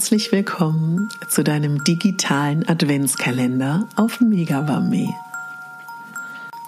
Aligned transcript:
Herzlich 0.00 0.32
willkommen 0.32 1.10
zu 1.28 1.44
deinem 1.44 1.84
digitalen 1.84 2.66
Adventskalender 2.66 3.86
auf 3.96 4.22
Megabame. 4.22 5.10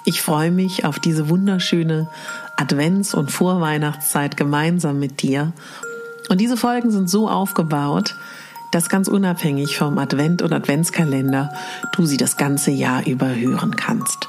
Ich 0.05 0.21
freue 0.21 0.51
mich 0.51 0.85
auf 0.85 0.99
diese 0.99 1.31
wunderschöne 1.31 2.11
Advents- 2.59 3.15
und 3.15 3.31
Vorweihnachtszeit 3.31 4.37
gemeinsam 4.37 4.99
mit 4.99 5.23
dir. 5.23 5.55
Und 6.29 6.43
diese 6.43 6.59
Folgen 6.59 6.91
sind 6.91 7.09
so 7.09 7.27
aufgebaut, 7.27 8.17
dass 8.71 8.91
ganz 8.91 9.09
unabhängig 9.09 9.79
vom 9.79 9.97
Advent- 9.97 10.43
und 10.43 10.53
Adventskalender 10.53 11.55
du 11.97 12.05
sie 12.05 12.19
das 12.19 12.37
ganze 12.37 12.71
Jahr 12.71 13.07
über 13.07 13.35
hören 13.35 13.77
kannst. 13.77 14.29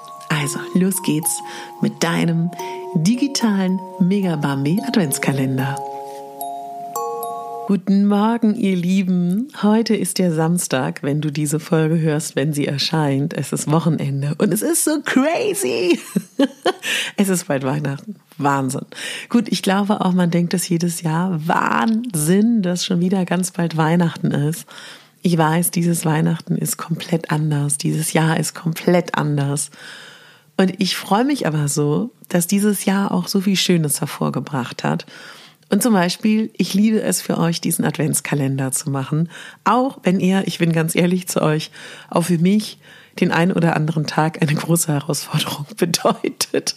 Also, 0.31 0.59
los 0.75 1.03
geht's 1.03 1.41
mit 1.81 2.01
deinem 2.01 2.49
digitalen 2.95 3.81
Megabambi 3.99 4.79
Adventskalender. 4.87 5.75
Guten 7.67 8.07
Morgen, 8.07 8.55
ihr 8.55 8.77
Lieben. 8.77 9.49
Heute 9.61 9.93
ist 9.93 10.19
der 10.19 10.33
Samstag, 10.33 11.03
wenn 11.03 11.19
du 11.19 11.31
diese 11.31 11.59
Folge 11.59 11.99
hörst, 11.99 12.37
wenn 12.37 12.53
sie 12.53 12.65
erscheint. 12.65 13.33
Es 13.33 13.51
ist 13.51 13.69
Wochenende 13.69 14.35
und 14.37 14.53
es 14.53 14.61
ist 14.61 14.85
so 14.85 15.01
crazy. 15.03 15.99
es 17.17 17.27
ist 17.27 17.49
bald 17.49 17.65
Weihnachten. 17.65 18.15
Wahnsinn. 18.37 18.85
Gut, 19.27 19.49
ich 19.49 19.61
glaube 19.61 19.99
auch, 19.99 20.13
man 20.13 20.31
denkt 20.31 20.53
es 20.53 20.69
jedes 20.69 21.01
Jahr. 21.01 21.45
Wahnsinn, 21.45 22.61
dass 22.61 22.85
schon 22.85 23.01
wieder 23.01 23.25
ganz 23.25 23.51
bald 23.51 23.75
Weihnachten 23.75 24.31
ist. 24.31 24.65
Ich 25.23 25.37
weiß, 25.37 25.71
dieses 25.71 26.05
Weihnachten 26.05 26.55
ist 26.55 26.77
komplett 26.77 27.31
anders. 27.31 27.77
Dieses 27.77 28.13
Jahr 28.13 28.39
ist 28.39 28.55
komplett 28.55 29.15
anders. 29.15 29.71
Und 30.61 30.75
ich 30.77 30.95
freue 30.95 31.25
mich 31.25 31.47
aber 31.47 31.67
so, 31.67 32.11
dass 32.29 32.45
dieses 32.45 32.85
Jahr 32.85 33.11
auch 33.11 33.27
so 33.27 33.41
viel 33.41 33.55
Schönes 33.55 33.99
hervorgebracht 33.99 34.83
hat. 34.83 35.07
Und 35.71 35.81
zum 35.81 35.93
Beispiel, 35.93 36.51
ich 36.55 36.75
liebe 36.75 37.01
es 37.01 37.19
für 37.19 37.39
euch, 37.39 37.61
diesen 37.61 37.83
Adventskalender 37.83 38.71
zu 38.71 38.91
machen. 38.91 39.31
Auch 39.63 39.97
wenn 40.03 40.19
er, 40.19 40.45
ich 40.45 40.59
bin 40.59 40.71
ganz 40.71 40.93
ehrlich 40.93 41.27
zu 41.27 41.41
euch, 41.41 41.71
auch 42.11 42.25
für 42.25 42.37
mich 42.37 42.77
den 43.19 43.31
einen 43.31 43.53
oder 43.53 43.75
anderen 43.75 44.05
Tag 44.05 44.39
eine 44.39 44.53
große 44.53 44.93
Herausforderung 44.93 45.65
bedeutet. 45.77 46.75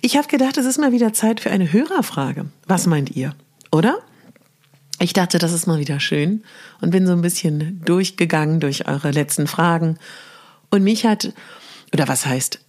ich 0.00 0.16
habe 0.16 0.28
gedacht, 0.28 0.56
es 0.56 0.64
ist 0.64 0.78
mal 0.78 0.92
wieder 0.92 1.12
Zeit 1.12 1.40
für 1.40 1.50
eine 1.50 1.70
Hörerfrage. 1.70 2.46
Was 2.66 2.86
meint 2.86 3.14
ihr? 3.14 3.34
Oder? 3.70 3.98
Ich 5.00 5.12
dachte, 5.12 5.36
das 5.36 5.52
ist 5.52 5.66
mal 5.66 5.80
wieder 5.80 6.00
schön 6.00 6.44
und 6.80 6.92
bin 6.92 7.06
so 7.06 7.12
ein 7.12 7.20
bisschen 7.20 7.82
durchgegangen 7.84 8.58
durch 8.58 8.88
eure 8.88 9.10
letzten 9.10 9.46
Fragen. 9.46 9.98
Und 10.70 10.82
mich 10.82 11.04
hat, 11.04 11.34
oder 11.96 12.08
was 12.08 12.26
heißt, 12.26 12.60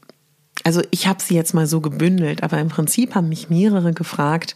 also 0.64 0.82
ich 0.90 1.06
habe 1.06 1.22
sie 1.22 1.36
jetzt 1.36 1.54
mal 1.54 1.68
so 1.68 1.82
gebündelt, 1.82 2.44
aber 2.44 2.60
im 2.60 2.70
Prinzip 2.70 3.14
haben 3.14 3.28
mich 3.28 3.50
mehrere 3.50 3.92
gefragt, 3.92 4.56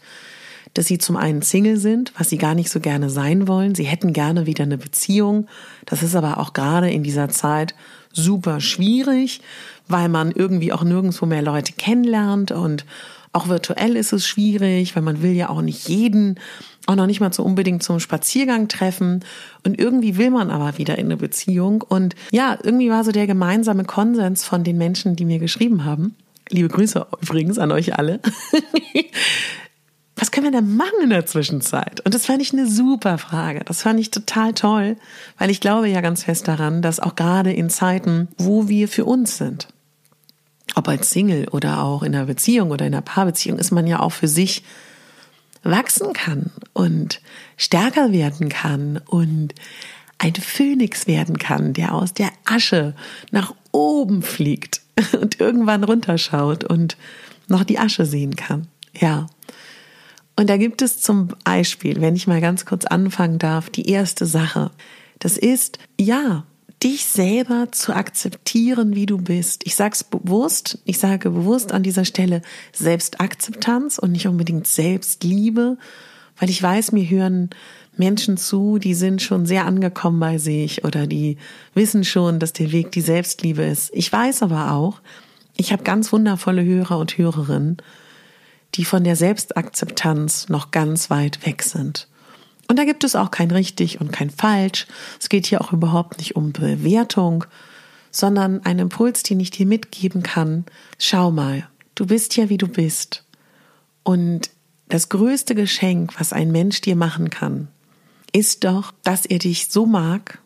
dass 0.74 0.86
sie 0.86 0.98
zum 0.98 1.18
einen 1.18 1.42
Single 1.42 1.76
sind, 1.76 2.14
was 2.18 2.30
sie 2.30 2.38
gar 2.38 2.56
nicht 2.56 2.70
so 2.70 2.80
gerne 2.80 3.10
sein 3.10 3.50
wollen. 3.50 3.76
Sie 3.76 3.84
hätten 3.84 4.14
gerne 4.14 4.46
wieder 4.46 4.64
eine 4.64 4.78
Beziehung. 4.78 5.48
Das 5.86 6.04
ist 6.04 6.16
aber 6.16 6.38
auch 6.38 6.54
gerade 6.54 6.90
in 6.90 7.04
dieser 7.04 7.28
Zeit 7.28 7.76
super 8.14 8.62
schwierig, 8.62 9.42
weil 9.90 10.08
man 10.08 10.32
irgendwie 10.32 10.72
auch 10.72 10.84
nirgendwo 10.84 11.26
mehr 11.26 11.42
Leute 11.42 11.74
kennenlernt 11.74 12.52
und 12.52 12.86
auch 13.34 13.50
virtuell 13.50 13.98
ist 13.98 14.14
es 14.14 14.26
schwierig, 14.26 14.96
weil 14.96 15.04
man 15.04 15.22
will 15.22 15.34
ja 15.34 15.50
auch 15.50 15.62
nicht 15.62 15.90
jeden, 15.90 16.40
auch 16.88 16.96
noch 16.96 17.08
nicht 17.08 17.20
mal 17.20 17.32
so 17.32 17.44
unbedingt 17.44 17.84
zum 17.84 18.00
Spaziergang 18.00 18.68
treffen. 18.68 19.24
Und 19.64 19.80
irgendwie 19.80 20.18
will 20.18 20.32
man 20.32 20.50
aber 20.50 20.78
wieder 20.78 20.98
in 20.98 21.06
eine 21.06 21.18
Beziehung. 21.18 21.82
Und 21.82 22.16
ja, 22.32 22.58
irgendwie 22.64 22.90
war 22.90 23.04
so 23.04 23.12
der 23.12 23.28
gemeinsame 23.28 23.84
Konsens 23.84 24.44
von 24.44 24.64
den 24.64 24.78
Menschen, 24.78 25.16
die 25.16 25.26
mir 25.26 25.40
geschrieben 25.40 25.86
haben. 25.86 26.16
Liebe 26.50 26.70
Grüße 26.70 27.06
übrigens 27.22 27.60
an 27.60 27.72
euch 27.72 27.98
alle. 27.98 28.20
was 30.16 30.32
können 30.32 30.48
wir 30.48 30.60
denn 30.60 30.76
machen 30.76 31.02
in 31.02 31.10
der 31.10 31.26
Zwischenzeit? 31.26 32.02
Und 32.02 32.14
das 32.14 32.26
fand 32.26 32.42
ich 32.42 32.54
eine 32.54 32.68
super 32.68 33.18
Frage. 33.18 33.62
Das 33.66 33.82
fand 33.82 34.00
ich 34.00 34.12
total 34.12 34.54
toll, 34.54 34.98
weil 35.38 35.50
ich 35.50 35.62
glaube 35.62 35.88
ja 35.88 36.02
ganz 36.02 36.24
fest 36.24 36.48
daran, 36.48 36.82
dass 36.82 37.00
auch 37.00 37.16
gerade 37.16 37.54
in 37.54 37.70
Zeiten, 37.70 38.28
wo 38.38 38.68
wir 38.68 38.88
für 38.88 39.06
uns 39.06 39.38
sind, 39.38 39.68
ob 40.76 40.88
als 40.88 41.10
Single 41.10 41.48
oder 41.50 41.84
auch 41.84 42.04
in 42.04 42.14
einer 42.16 42.26
Beziehung 42.26 42.72
oder 42.72 42.86
in 42.86 42.94
einer 42.94 43.02
Paarbeziehung, 43.02 43.58
ist 43.58 43.72
man 43.72 43.88
ja 43.88 44.00
auch 44.00 44.12
für 44.12 44.28
sich 44.28 44.64
wachsen 45.64 46.14
kann 46.14 46.52
und 46.74 47.22
stärker 47.58 48.12
werden 48.12 48.50
kann 48.50 49.02
und 49.06 49.54
ein 50.18 50.36
Phönix 50.36 51.08
werden 51.08 51.38
kann, 51.38 51.74
der 51.74 51.94
aus 51.94 52.14
der 52.14 52.30
Asche 52.46 52.96
nach 53.32 53.54
oben 53.72 54.22
fliegt 54.22 54.82
und 55.20 55.40
irgendwann 55.40 55.84
runterschaut 55.84 56.64
und 56.64 56.98
noch 57.48 57.64
die 57.64 57.80
Asche 57.80 58.06
sehen 58.06 58.36
kann. 58.36 58.68
Ja. 58.94 59.28
Und 60.36 60.50
da 60.50 60.58
gibt 60.58 60.82
es 60.82 61.02
zum 61.02 61.30
Beispiel, 61.44 62.02
wenn 62.02 62.16
ich 62.16 62.28
mal 62.28 62.42
ganz 62.42 62.66
kurz 62.66 62.86
anfangen 62.86 63.40
darf, 63.40 63.70
die 63.70 63.90
erste 63.90 64.26
Sache. 64.26 64.72
Das 65.20 65.38
ist, 65.38 65.78
ja, 66.00 66.46
dich 66.84 67.06
selber 67.06 67.68
zu 67.72 67.94
akzeptieren, 67.94 68.96
wie 68.96 69.06
du 69.06 69.18
bist. 69.18 69.62
Ich 69.66 69.76
sage 69.76 69.94
es 69.94 70.04
bewusst, 70.04 70.80
ich 70.86 70.98
sage 70.98 71.30
bewusst 71.30 71.72
an 71.72 71.84
dieser 71.84 72.06
Stelle 72.06 72.42
Selbstakzeptanz 72.74 74.00
und 74.00 74.12
nicht 74.12 74.28
unbedingt 74.28 74.68
Selbstliebe, 74.68 75.78
weil 76.38 76.50
ich 76.50 76.62
weiß, 76.62 76.92
mir 76.92 77.08
hören 77.08 77.52
Menschen 77.98 78.38
zu, 78.38 78.80
die 78.80 78.96
sind 78.96 79.22
schon 79.22 79.46
sehr 79.46 79.66
angekommen 79.66 80.20
bei 80.20 80.38
sich 80.38 80.84
oder 80.84 81.06
die 81.06 81.38
wissen 81.74 82.04
schon, 82.04 82.40
dass 82.40 82.54
der 82.54 82.72
Weg 82.72 82.92
die 82.92 83.02
Selbstliebe 83.02 83.64
ist. 83.64 83.92
Ich 83.94 84.12
weiß 84.12 84.42
aber 84.42 84.72
auch, 84.72 85.02
ich 85.58 85.72
habe 85.72 85.84
ganz 85.84 86.12
wundervolle 86.12 86.64
Hörer 86.64 86.98
und 86.98 87.18
Hörerinnen, 87.18 87.78
die 88.76 88.86
von 88.86 89.04
der 89.04 89.16
Selbstakzeptanz 89.16 90.50
noch 90.50 90.72
ganz 90.72 91.10
weit 91.10 91.46
weg 91.46 91.62
sind. 91.62 92.08
Und 92.72 92.78
da 92.78 92.86
gibt 92.86 93.04
es 93.04 93.18
auch 93.18 93.32
kein 93.32 93.52
richtig 93.52 94.00
und 94.00 94.14
kein 94.14 94.30
falsch. 94.30 94.88
Es 95.20 95.28
geht 95.28 95.46
hier 95.46 95.60
auch 95.60 95.74
überhaupt 95.74 96.20
nicht 96.20 96.38
um 96.38 96.54
Bewertung, 96.54 97.44
sondern 98.12 98.64
ein 98.64 98.80
Impuls, 98.80 99.24
den 99.24 99.42
ich 99.42 99.52
dir 99.52 99.66
mitgeben 99.66 100.24
kann. 100.24 100.64
Schau 100.98 101.32
mal, 101.32 101.68
Du 101.96 102.06
bist 102.06 102.38
ja, 102.38 102.50
wie 102.50 102.58
du 102.58 102.68
bist. 102.68 103.26
Und 104.04 104.50
das 104.88 105.10
größte 105.10 105.54
Geschenk, 105.54 106.20
was 106.20 106.34
ein 106.34 106.52
Mensch 106.52 106.82
dir 106.82 106.96
machen 106.96 107.30
kann, 107.30 107.68
ist 108.32 108.64
doch, 108.64 108.94
dass 109.04 109.26
er 109.26 109.40
dich 109.40 109.70
so 109.70 109.86
mag, 109.86 110.40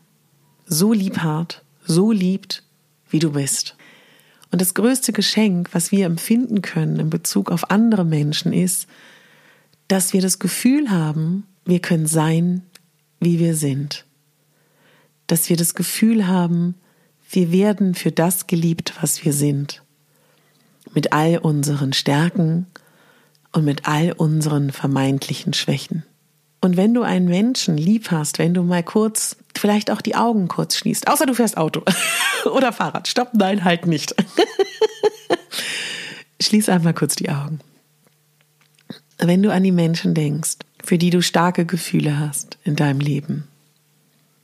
so 0.66 0.94
lieb 0.94 1.20
hat, 1.20 1.64
so 1.86 2.12
liebt, 2.12 2.64
wie 3.10 3.20
du 3.20 3.34
bist. 3.34 3.76
Und 4.52 4.62
das 4.62 4.74
größte 4.74 5.14
Geschenk, 5.14 5.70
was 5.74 5.92
wir 5.92 6.08
empfinden 6.08 6.62
können 6.62 7.00
in 7.00 7.10
Bezug 7.10 7.52
auf 7.52 7.70
andere 7.70 8.04
Menschen, 8.04 8.52
ist, 8.52 8.88
dass 9.88 10.14
wir 10.14 10.22
das 10.22 10.40
Gefühl 10.40 10.90
haben, 10.90 11.46
wir 11.66 11.80
können 11.80 12.06
sein, 12.06 12.64
wie 13.20 13.40
wir 13.40 13.56
sind. 13.56 14.06
Dass 15.28 15.50
wir 15.50 15.58
das 15.58 15.76
Gefühl 15.76 16.28
haben, 16.28 16.76
wir 17.30 17.52
werden 17.52 17.96
für 17.96 18.12
das 18.12 18.48
geliebt, 18.48 18.94
was 19.02 19.26
wir 19.26 19.34
sind. 19.34 19.82
Mit 20.94 21.12
all 21.12 21.40
unseren 21.40 21.92
Stärken 21.94 22.68
und 23.52 23.66
mit 23.66 23.88
all 23.88 24.12
unseren 24.12 24.72
vermeintlichen 24.72 25.54
Schwächen. 25.54 26.04
Und 26.62 26.78
wenn 26.78 26.94
du 26.94 27.04
einen 27.04 27.28
Menschen 27.28 27.78
lieb 27.78 28.12
hast, 28.12 28.40
wenn 28.40 28.54
du 28.54 28.64
mal 28.64 28.84
kurz, 28.84 29.38
vielleicht 29.56 29.92
auch 29.92 30.02
die 30.02 30.16
Augen 30.16 30.48
kurz 30.48 30.76
schließt, 30.78 31.08
außer 31.08 31.26
du 31.26 31.34
fährst 31.34 31.58
Auto 31.58 31.84
oder 32.46 32.72
Fahrrad, 32.74 33.08
stopp, 33.08 33.34
nein, 33.34 33.64
halt 33.64 33.86
nicht. 33.86 34.16
Schließ 36.42 36.70
einmal 36.70 36.94
kurz 36.94 37.16
die 37.16 37.30
Augen. 37.30 37.60
Wenn 39.18 39.42
du 39.42 39.52
an 39.52 39.64
die 39.64 39.72
Menschen 39.72 40.14
denkst, 40.14 40.58
für 40.86 40.98
die 40.98 41.10
du 41.10 41.22
starke 41.22 41.66
Gefühle 41.66 42.20
hast 42.20 42.58
in 42.64 42.76
deinem 42.76 43.00
Leben, 43.00 43.48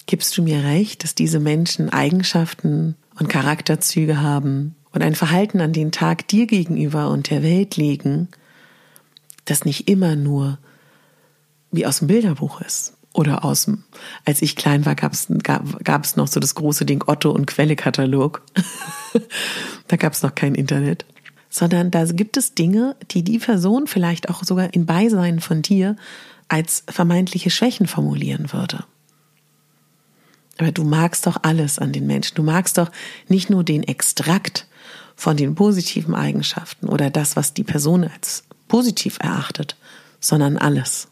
gibst 0.08 0.38
du 0.38 0.42
mir 0.42 0.64
recht, 0.64 1.04
dass 1.04 1.16
diese 1.16 1.40
Menschen 1.40 1.90
Eigenschaften 1.90 2.96
und 3.20 3.30
Charakterzüge 3.30 4.22
haben 4.22 4.76
und 4.92 5.04
ein 5.04 5.16
Verhalten 5.16 5.62
an 5.62 5.72
den 5.72 5.92
Tag 5.92 6.28
dir 6.28 6.48
gegenüber 6.48 7.10
und 7.10 7.30
der 7.30 7.44
Welt 7.44 7.78
legen, 7.78 8.28
das 9.46 9.66
nicht 9.66 9.88
immer 9.88 10.16
nur 10.16 10.58
wie 11.72 11.86
aus 11.86 12.00
dem 12.00 12.08
Bilderbuch 12.08 12.62
ist. 12.62 12.94
Oder 13.14 13.44
aus 13.44 13.66
dem, 13.66 13.84
als 14.26 14.42
ich 14.42 14.56
klein 14.56 14.86
war, 14.86 14.96
gab 14.96 15.12
es 15.12 15.28
gab 15.44 16.04
es 16.06 16.16
noch 16.16 16.28
so 16.28 16.40
das 16.40 16.56
große 16.56 16.86
Ding 16.86 17.04
Otto 17.08 17.30
und 17.30 17.46
Quelle-Katalog. 17.46 18.42
da 19.88 19.98
gab 19.98 20.14
es 20.14 20.24
noch 20.24 20.34
kein 20.34 20.56
Internet. 20.56 21.06
Sondern 21.50 21.92
da 21.92 22.06
gibt 22.06 22.38
es 22.38 22.54
Dinge, 22.54 22.96
die 23.12 23.24
die 23.24 23.40
Person 23.40 23.88
vielleicht 23.88 24.30
auch 24.30 24.46
sogar 24.46 24.74
in 24.74 24.86
Beisein 24.86 25.42
von 25.42 25.62
dir 25.62 25.98
als 26.52 26.84
vermeintliche 26.90 27.50
Schwächen 27.50 27.88
formulieren 27.88 28.52
würde. 28.52 28.84
Aber 30.58 30.74
du 30.74 30.84
magst 30.84 31.26
doch 31.26 31.38
alles 31.44 31.80
an 31.80 31.94
den 31.94 32.06
Menschen. 32.06 32.36
Du 32.36 32.44
magst 32.44 32.78
doch 32.78 32.92
nicht 33.30 33.50
nur 33.50 33.64
den 33.64 33.84
Extrakt 33.84 34.68
von 35.16 35.38
den 35.38 35.56
positiven 35.56 36.14
Eigenschaften 36.14 36.90
oder 36.90 37.10
das, 37.10 37.38
was 37.38 37.54
die 37.54 37.64
Person 37.64 38.04
als 38.04 38.44
positiv 38.68 39.18
erachtet, 39.22 39.78
sondern 40.20 40.58
alles. 40.58 41.08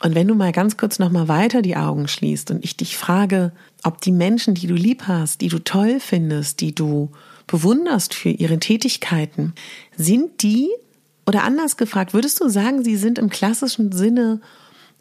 Und 0.00 0.16
wenn 0.16 0.26
du 0.26 0.34
mal 0.34 0.50
ganz 0.50 0.76
kurz 0.76 0.98
noch 0.98 1.10
mal 1.10 1.28
weiter 1.28 1.62
die 1.62 1.76
Augen 1.76 2.08
schließt 2.08 2.50
und 2.50 2.64
ich 2.64 2.76
dich 2.76 2.96
frage, 2.96 3.52
ob 3.84 4.00
die 4.00 4.12
Menschen, 4.12 4.54
die 4.54 4.66
du 4.66 4.74
lieb 4.74 5.04
hast, 5.06 5.40
die 5.40 5.48
du 5.48 5.60
toll 5.60 6.00
findest, 6.00 6.60
die 6.60 6.74
du 6.74 7.12
bewunderst 7.46 8.12
für 8.12 8.30
ihre 8.30 8.58
Tätigkeiten, 8.58 9.54
sind 9.96 10.42
die 10.42 10.68
oder 11.28 11.44
anders 11.44 11.76
gefragt, 11.76 12.14
würdest 12.14 12.40
du 12.40 12.48
sagen, 12.48 12.82
sie 12.82 12.96
sind 12.96 13.18
im 13.18 13.28
klassischen 13.28 13.92
Sinne 13.92 14.40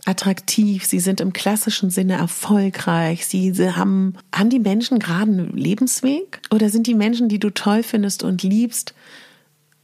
attraktiv, 0.04 0.84
sie 0.84 1.00
sind 1.00 1.22
im 1.22 1.32
klassischen 1.32 1.90
Sinne 1.90 2.16
erfolgreich, 2.16 3.26
sie, 3.26 3.54
sie 3.54 3.78
haben, 3.78 4.14
haben 4.36 4.50
die 4.50 4.60
Menschen 4.60 5.00
gerade 5.00 5.32
einen 5.32 5.56
Lebensweg? 5.56 6.42
Oder 6.52 6.70
sind 6.70 6.86
die 6.86 6.96
Menschen, 6.96 7.30
die 7.30 7.40
du 7.40 7.50
toll 7.50 7.82
findest 7.82 8.24
und 8.24 8.44
liebst, 8.44 8.94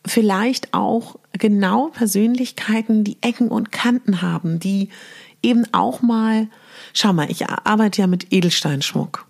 vielleicht 0.06 0.74
auch 0.74 1.18
genau 1.32 1.88
Persönlichkeiten, 1.88 3.06
die 3.06 3.18
Ecken 3.22 3.48
und 3.48 3.72
Kanten 3.72 4.22
haben, 4.22 4.60
die 4.60 4.90
eben 5.42 5.64
auch 5.74 6.02
mal, 6.02 6.50
schau 6.94 7.14
mal, 7.14 7.32
ich 7.32 7.48
arbeite 7.48 8.02
ja 8.02 8.08
mit 8.08 8.34
Edelsteinschmuck 8.34 9.26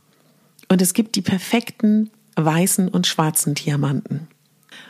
und 0.67 0.81
es 0.81 0.95
gibt 0.95 1.15
die 1.15 1.21
perfekten 1.21 2.09
weißen 2.37 2.87
und 2.87 3.05
schwarzen 3.05 3.53
Diamanten. 3.53 4.27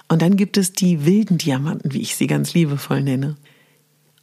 Und 0.07 0.21
dann 0.21 0.37
gibt 0.37 0.57
es 0.57 0.73
die 0.73 1.05
wilden 1.05 1.37
Diamanten, 1.37 1.93
wie 1.93 2.01
ich 2.01 2.15
sie 2.15 2.27
ganz 2.27 2.53
liebevoll 2.53 3.01
nenne. 3.01 3.35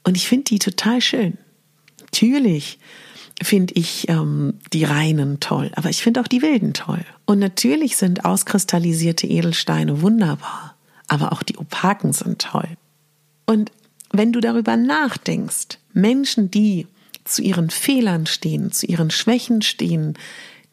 Und 0.04 0.16
ich 0.16 0.28
finde 0.28 0.44
die 0.44 0.58
total 0.58 1.00
schön. 1.00 1.38
Natürlich 2.00 2.78
finde 3.42 3.74
ich 3.74 4.08
ähm, 4.08 4.54
die 4.72 4.84
reinen 4.84 5.40
toll, 5.40 5.70
aber 5.74 5.90
ich 5.90 6.02
finde 6.02 6.20
auch 6.20 6.28
die 6.28 6.42
wilden 6.42 6.74
toll. 6.74 7.04
Und 7.24 7.38
natürlich 7.38 7.96
sind 7.96 8.24
auskristallisierte 8.24 9.26
Edelsteine 9.26 10.02
wunderbar 10.02 10.76
aber 11.10 11.32
auch 11.32 11.42
die 11.42 11.58
Opaken 11.58 12.12
sind 12.12 12.40
toll. 12.40 12.68
Und 13.44 13.72
wenn 14.12 14.32
du 14.32 14.40
darüber 14.40 14.76
nachdenkst, 14.76 15.78
Menschen, 15.92 16.50
die 16.52 16.86
zu 17.24 17.42
ihren 17.42 17.68
Fehlern 17.68 18.26
stehen, 18.26 18.70
zu 18.70 18.86
ihren 18.86 19.10
Schwächen 19.10 19.60
stehen, 19.60 20.16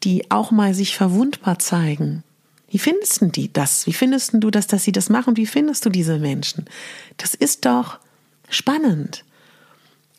die 0.04 0.30
auch 0.30 0.52
mal 0.52 0.76
sich 0.76 0.96
verwundbar 0.96 1.58
zeigen, 1.58 2.24
wie 2.70 2.80
findest 2.80 3.22
du 3.22 3.28
die 3.28 3.52
das? 3.52 3.88
Wie 3.88 3.94
findest 3.94 4.32
du 4.34 4.52
das, 4.52 4.68
dass 4.68 4.84
sie 4.84 4.92
das 4.92 5.10
machen? 5.10 5.38
Wie 5.38 5.46
findest 5.46 5.86
du 5.86 5.90
diese 5.90 6.20
Menschen? 6.20 6.66
Das 7.16 7.34
ist 7.34 7.66
doch 7.66 8.00
spannend. 8.50 9.24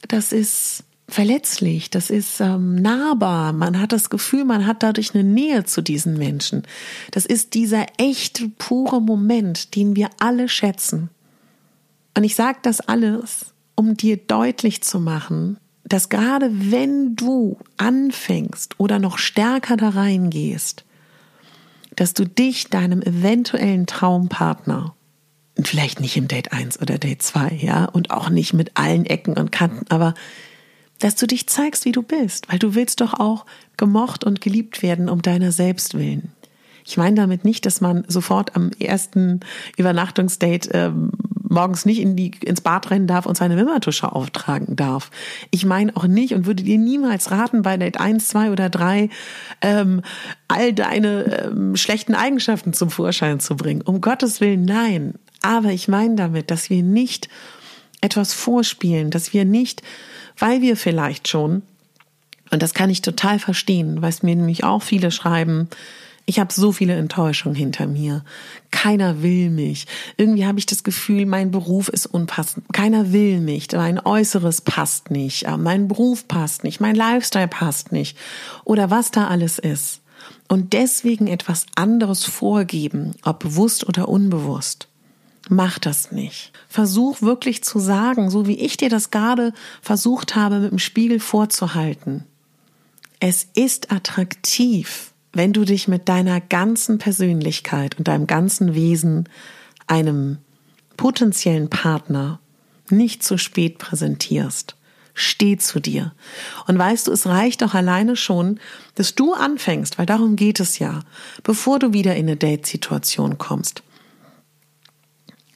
Das 0.09 0.33
ist 0.33 0.85
verletzlich, 1.09 1.91
das 1.91 2.11
ist 2.11 2.41
ähm, 2.41 2.77
nahbar. 2.77 3.53
Man 3.53 3.81
hat 3.81 3.93
das 3.93 4.11
Gefühl, 4.11 4.45
man 4.45 4.67
hat 4.67 4.83
dadurch 4.83 5.15
eine 5.15 5.25
Nähe 5.25 5.65
zu 5.65 5.83
diesen 5.83 6.17
Menschen. 6.17 6.63
Das 7.11 7.27
ist 7.27 7.55
dieser 7.55 7.87
echte, 7.99 8.49
pure 8.59 9.01
Moment, 9.01 9.75
den 9.75 9.97
wir 9.97 10.11
alle 10.19 10.49
schätzen. 10.49 11.11
Und 12.17 12.25
ich 12.25 12.35
sage 12.35 12.59
das 12.63 12.81
alles, 12.81 13.47
um 13.75 13.97
dir 13.97 14.17
deutlich 14.17 14.83
zu 14.83 15.01
machen, 15.01 15.59
dass 15.85 16.09
gerade 16.09 16.51
wenn 16.53 17.17
du 17.17 17.59
anfängst 17.79 18.79
oder 18.79 18.99
noch 18.99 19.19
stärker 19.19 19.77
da 19.77 19.91
reingehst, 19.91 20.85
dass 21.99 22.15
du 22.15 22.25
dich 22.25 22.69
deinem 22.69 23.03
eventuellen 23.03 23.87
Traumpartner 23.87 24.95
vielleicht 25.61 25.99
nicht 25.99 26.17
im 26.17 26.29
Date 26.29 26.53
1 26.53 26.81
oder 26.81 26.97
Date 26.97 27.23
2, 27.23 27.59
ja, 27.61 27.87
und 27.87 28.13
auch 28.13 28.31
nicht 28.31 28.53
mit 28.53 28.77
allen 28.77 29.05
Ecken 29.05 29.37
und 29.37 29.51
Kanten, 29.51 29.85
aber 29.89 30.15
dass 31.01 31.17
du 31.17 31.27
dich 31.27 31.49
zeigst, 31.49 31.85
wie 31.87 31.93
du 31.93 32.03
bist, 32.03 32.53
weil 32.53 32.61
du 32.61 32.77
willst 32.77 33.01
doch 33.01 33.15
auch 33.15 33.47
gemocht 33.77 34.23
und 34.23 34.41
geliebt 34.41 34.81
werden 34.81 35.09
um 35.09 35.23
deiner 35.23 35.51
selbst 35.51 35.95
willen. 35.95 36.31
Ich 36.85 36.97
meine 36.97 37.17
damit 37.17 37.45
nicht, 37.45 37.67
dass 37.67 37.81
man 37.81 38.05
sofort 38.07 38.55
am 38.55 38.71
ersten 38.79 39.41
Übernachtungsdate 39.77 40.71
ähm, 40.73 41.11
morgens 41.49 41.85
nicht 41.85 42.01
in 42.01 42.17
die, 42.17 42.33
ins 42.45 42.61
Bad 42.61 42.91
rennen 42.91 43.07
darf 43.07 43.27
und 43.27 43.37
seine 43.37 43.57
Wimmertusche 43.57 44.13
auftragen 44.13 44.77
darf. 44.77 45.11
Ich 45.51 45.65
meine 45.65 45.97
auch 45.97 46.07
nicht 46.07 46.35
und 46.35 46.47
würde 46.47 46.63
dir 46.63 46.79
niemals 46.79 47.31
raten, 47.31 47.63
bei 47.63 47.77
Date 47.77 48.01
1, 48.01 48.29
2 48.29 48.51
oder 48.51 48.69
3 48.69 49.09
ähm, 49.61 50.03
all 50.49 50.73
deine 50.73 51.45
ähm, 51.47 51.77
schlechten 51.77 52.15
Eigenschaften 52.15 52.73
zum 52.73 52.91
Vorschein 52.91 53.41
zu 53.41 53.57
bringen. 53.57 53.83
Um 53.83 54.01
Gottes 54.01 54.41
Willen, 54.41 54.65
nein. 54.65 55.15
Aber 55.43 55.71
ich 55.71 55.89
meine 55.89 56.17
damit, 56.17 56.51
dass 56.51 56.71
wir 56.71 56.83
nicht 56.83 57.29
etwas 58.01 58.33
vorspielen, 58.33 59.11
dass 59.11 59.33
wir 59.33 59.45
nicht 59.45 59.83
weil 60.39 60.63
wir 60.63 60.77
vielleicht 60.77 61.29
schon, 61.29 61.63
und 62.51 62.63
das 62.63 62.75
kann 62.75 62.91
ich 62.91 63.03
total 63.03 63.39
verstehen, 63.39 64.01
weil 64.01 64.11
es 64.11 64.23
mir 64.23 64.37
nämlich 64.37 64.65
auch 64.65 64.83
viele 64.83 65.11
schreiben, 65.11 65.69
ich 66.29 66.39
habe 66.39 66.53
so 66.53 66.73
viele 66.73 66.95
Enttäuschungen 66.95 67.57
hinter 67.57 67.87
mir. 67.87 68.23
Keiner 68.71 69.23
will 69.23 69.49
mich. 69.49 69.87
Irgendwie 70.19 70.45
habe 70.45 70.59
ich 70.59 70.67
das 70.67 70.85
Gefühl, 70.85 71.25
mein 71.25 71.51
Beruf 71.51 71.89
ist 71.89 72.05
unpassend. 72.05 72.67
Keiner 72.71 73.15
will 73.15 73.41
mich. 73.41 73.69
Mein 73.73 73.99
Äußeres 73.99 74.61
passt 74.61 75.11
nicht. 75.11 75.45
Äh, 75.45 75.57
mein 75.57 75.89
Beruf 75.89 76.29
passt 76.29 76.65
nicht. 76.65 76.81
Mein 76.81 76.97
Lifestyle 76.97 77.49
passt 77.49 77.93
nicht. 77.93 78.19
Oder 78.65 78.91
was 78.91 79.11
da 79.11 79.29
alles 79.29 79.59
ist. 79.59 80.03
Und 80.49 80.75
deswegen 80.75 81.29
etwas 81.29 81.65
anderes 81.77 82.27
vorgeben, 82.27 83.15
ob 83.25 83.39
bewusst 83.39 83.89
oder 83.89 84.07
unbewusst. 84.11 84.87
Mach 85.49 85.79
das 85.79 86.13
nicht. 86.13 86.53
Versuch 86.69 87.23
wirklich 87.23 87.65
zu 87.65 87.79
sagen, 87.79 88.29
so 88.29 88.47
wie 88.47 88.59
ich 88.59 88.77
dir 88.77 88.91
das 88.91 89.11
gerade 89.11 89.55
versucht 89.81 90.37
habe, 90.37 90.59
mit 90.59 90.73
dem 90.73 90.79
Spiegel 90.79 91.21
vorzuhalten. 91.21 92.25
Es 93.19 93.47
ist 93.55 93.91
attraktiv, 93.91 95.15
wenn 95.33 95.53
du 95.53 95.65
dich 95.65 95.89
mit 95.89 96.09
deiner 96.09 96.41
ganzen 96.41 96.99
Persönlichkeit 96.99 97.99
und 97.99 98.09
deinem 98.09 98.27
ganzen 98.27 98.75
Wesen 98.75 99.29
einem 99.87 100.39
potenziellen 100.97 101.71
Partner 101.71 102.41
nicht 102.91 103.23
zu 103.23 103.39
spät 103.39 103.79
präsentierst. 103.79 104.75
Steh 105.15 105.59
zu 105.59 105.81
dir. 105.81 106.13
Und 106.69 106.79
weißt 106.79 107.09
du, 107.09 107.13
es 107.13 107.27
reicht 107.27 107.65
auch 107.65 107.75
alleine 107.75 108.15
schon, 108.15 108.61
dass 108.95 109.17
du 109.17 109.35
anfängst, 109.35 109.99
weil 109.99 110.07
darum 110.07 110.37
geht 110.37 110.61
es 110.61 110.79
ja, 110.79 111.01
bevor 111.43 111.81
du 111.81 111.93
wieder 111.93 112.15
in 112.15 112.27
eine 112.27 112.37
Date-Situation 112.37 113.37
kommst 113.37 113.83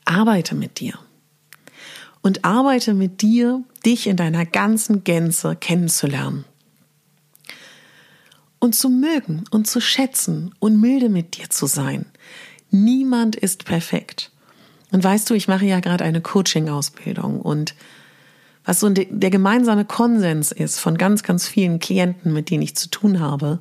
arbeite 0.05 0.55
mit 0.55 0.81
dir. 0.81 0.95
Und 2.21 2.45
arbeite 2.45 2.95
mit 2.95 3.21
dir, 3.21 3.64
dich 3.85 4.07
in 4.07 4.17
deiner 4.17 4.47
ganzen 4.47 5.02
Gänze 5.02 5.57
kennenzulernen. 5.57 6.45
Und 8.62 8.76
zu 8.76 8.90
mögen 8.90 9.42
und 9.50 9.66
zu 9.66 9.81
schätzen 9.81 10.54
und 10.61 10.81
milde 10.81 11.09
mit 11.09 11.37
dir 11.37 11.50
zu 11.50 11.66
sein. 11.66 12.07
Niemand 12.71 13.35
ist 13.35 13.64
perfekt. 13.64 14.31
Und 14.92 15.02
weißt 15.02 15.28
du, 15.28 15.35
ich 15.35 15.49
mache 15.49 15.64
ja 15.64 15.81
gerade 15.81 16.04
eine 16.04 16.21
Coaching-Ausbildung 16.21 17.40
und 17.40 17.75
was 18.64 18.78
so 18.78 18.88
der 18.88 19.31
gemeinsame 19.31 19.85
Konsens 19.85 20.52
ist 20.52 20.78
von 20.78 20.97
ganz, 20.97 21.25
ganz 21.25 21.49
vielen 21.49 21.81
Klienten, 21.81 22.33
mit 22.33 22.50
denen 22.50 22.62
ich 22.62 22.76
zu 22.76 22.88
tun 22.88 23.19
habe 23.19 23.59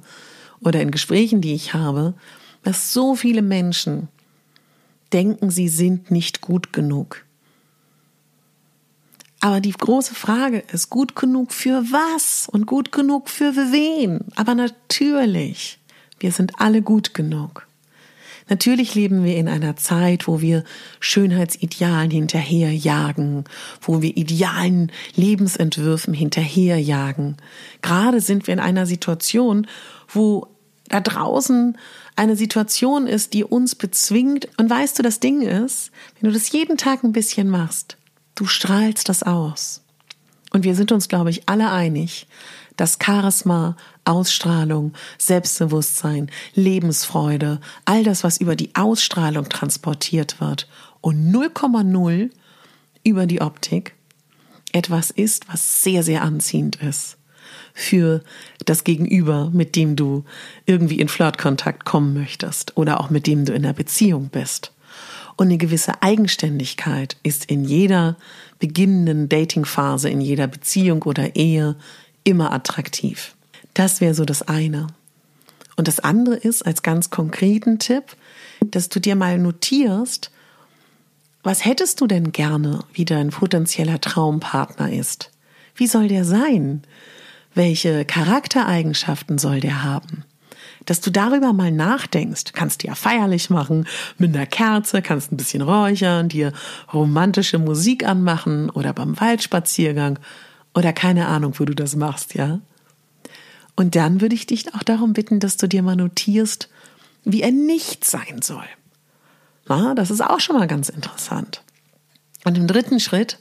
oder 0.60 0.80
in 0.80 0.92
Gesprächen, 0.92 1.42
die 1.42 1.56
ich 1.56 1.74
habe, 1.74 2.14
dass 2.62 2.94
so 2.94 3.16
viele 3.16 3.42
Menschen 3.42 4.08
denken, 5.14 5.50
sie 5.50 5.68
sind 5.68 6.12
nicht 6.12 6.42
gut 6.42 6.74
genug. 6.74 7.26
Aber 9.42 9.60
die 9.60 9.72
große 9.72 10.14
Frage 10.14 10.64
ist, 10.72 10.92
gut 10.92 11.16
genug 11.16 11.52
für 11.52 11.84
was 11.92 12.48
und 12.50 12.68
gut 12.68 12.92
genug 12.92 13.28
für 13.28 13.56
wen? 13.56 14.20
Aber 14.36 14.54
natürlich, 14.54 15.80
wir 16.20 16.32
sind 16.32 16.62
alle 16.62 16.84
gut 16.84 17.16
genug. 17.16 17.68
Natürlich 18.50 18.96
leben 18.96 19.24
wir 19.24 19.38
in 19.38 19.48
einer 19.48 19.78
Zeit, 19.78 20.28
wo 20.28 20.42
wir 20.42 20.64
Schönheitsidealen 21.00 22.12
hinterherjagen, 22.12 23.46
wo 23.82 24.02
wir 24.02 24.16
idealen 24.16 24.92
Lebensentwürfen 25.16 26.14
hinterherjagen. 26.14 27.38
Gerade 27.82 28.22
sind 28.22 28.46
wir 28.46 28.54
in 28.54 28.60
einer 28.60 28.86
Situation, 28.86 29.68
wo 30.08 30.48
da 30.90 31.00
draußen 31.00 31.78
eine 32.16 32.36
Situation 32.36 33.08
ist, 33.08 33.34
die 33.34 33.44
uns 33.44 33.74
bezwingt. 33.74 34.50
Und 34.58 34.70
weißt 34.70 35.00
du, 35.00 35.04
das 35.04 35.20
Ding 35.20 35.42
ist, 35.42 35.92
wenn 36.20 36.30
du 36.30 36.34
das 36.34 36.52
jeden 36.52 36.78
Tag 36.78 37.04
ein 37.04 37.14
bisschen 37.14 37.50
machst, 37.50 37.98
du 38.36 38.46
strahlst 38.46 39.10
das 39.10 39.24
aus. 39.24 39.82
Und 40.52 40.64
wir 40.64 40.76
sind 40.76 40.92
uns, 40.92 41.08
glaube 41.08 41.30
ich, 41.30 41.48
alle 41.48 41.72
einig, 41.72 42.28
dass 42.78 42.98
Charisma, 43.02 43.78
Ausstrahlung, 44.06 44.94
Selbstbewusstsein, 45.18 46.30
Lebensfreude, 46.56 47.60
all 47.86 48.04
das, 48.04 48.24
was 48.24 48.38
über 48.38 48.56
die 48.56 48.76
Ausstrahlung 48.76 49.48
transportiert 49.50 50.42
wird 50.42 50.68
und 51.00 51.34
0,0 51.34 52.30
über 53.04 53.26
die 53.26 53.42
Optik 53.42 53.94
etwas 54.74 55.12
ist, 55.12 55.48
was 55.52 55.84
sehr, 55.84 56.04
sehr 56.04 56.22
anziehend 56.22 56.78
ist 56.78 57.18
für 57.74 58.24
das 58.66 58.84
Gegenüber, 58.84 59.50
mit 59.54 59.76
dem 59.76 59.96
du 59.96 60.24
irgendwie 60.66 61.00
in 61.00 61.08
Flirtkontakt 61.08 61.86
kommen 61.86 62.14
möchtest 62.14 62.78
oder 62.78 63.00
auch 63.00 63.10
mit 63.10 63.28
dem 63.28 63.46
du 63.46 63.54
in 63.54 63.66
einer 63.66 63.74
Beziehung 63.74 64.30
bist. 64.30 64.74
Und 65.36 65.48
eine 65.48 65.58
gewisse 65.58 66.02
Eigenständigkeit 66.02 67.18
ist 67.24 67.46
in 67.46 67.64
jeder 67.64 68.18
beginnenden 68.60 69.30
Datingphase, 69.30 70.10
in 70.10 70.22
jeder 70.22 70.48
Beziehung 70.48 71.02
oder 71.04 71.36
Ehe 71.36 71.76
immer 72.24 72.52
attraktiv. 72.52 73.36
Das 73.74 74.02
wäre 74.02 74.14
so 74.14 74.26
das 74.26 74.44
eine. 74.44 74.88
Und 75.78 75.88
das 75.88 76.00
andere 76.00 76.36
ist, 76.36 76.66
als 76.66 76.84
ganz 76.84 77.10
konkreten 77.10 77.80
Tipp, 77.80 78.16
dass 78.60 78.90
du 78.90 79.00
dir 79.00 79.16
mal 79.16 79.38
notierst, 79.38 80.32
was 81.44 81.66
hättest 81.66 82.02
du 82.02 82.08
denn 82.08 82.32
gerne, 82.32 82.84
wie 82.94 83.06
dein 83.06 83.30
potenzieller 83.30 84.00
Traumpartner 84.00 84.92
ist? 84.94 85.32
Wie 85.74 85.88
soll 85.88 86.08
der 86.08 86.24
sein? 86.24 86.84
Welche 87.56 88.06
Charaktereigenschaften 88.06 89.40
soll 89.40 89.60
der 89.60 89.84
haben? 89.84 90.24
Dass 90.92 91.00
du 91.00 91.10
darüber 91.10 91.54
mal 91.54 91.72
nachdenkst, 91.72 92.52
kannst 92.52 92.84
du 92.84 92.88
ja 92.88 92.96
feierlich 92.96 93.50
machen, 93.50 93.88
mit 94.18 94.36
einer 94.36 94.46
Kerze, 94.46 95.02
kannst 95.02 95.32
ein 95.32 95.38
bisschen 95.38 95.62
räuchern, 95.62 96.28
dir 96.28 96.52
romantische 96.92 97.60
Musik 97.60 98.06
anmachen 98.06 98.70
oder 98.70 98.92
beim 98.92 99.18
Waldspaziergang 99.18 100.20
oder 100.74 100.92
keine 100.92 101.28
Ahnung, 101.28 101.54
wo 101.58 101.64
du 101.64 101.74
das 101.74 101.96
machst, 101.96 102.34
ja? 102.34 102.60
Und 103.78 103.96
dann 103.96 104.20
würde 104.20 104.36
ich 104.36 104.48
dich 104.48 104.76
auch 104.76 104.84
darum 104.84 105.14
bitten, 105.14 105.40
dass 105.40 105.56
du 105.56 105.68
dir 105.68 105.82
mal 105.82 105.96
notierst, 105.96 106.68
wie 107.24 107.42
er 107.42 107.54
nicht 107.54 108.04
sein 108.04 108.42
soll. 108.42 108.68
Na, 109.70 109.96
das 109.96 110.12
ist 110.12 110.20
auch 110.20 110.42
schon 110.42 110.58
mal 110.58 110.68
ganz 110.68 110.90
interessant. 110.90 111.64
Und 112.44 112.58
im 112.58 112.68
dritten 112.68 113.00
Schritt 113.00 113.40